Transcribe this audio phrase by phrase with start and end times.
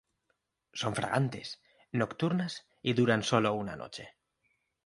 [0.73, 4.15] Son fragantes, nocturnas y duran una sola noche.